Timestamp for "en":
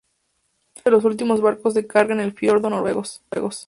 2.15-2.21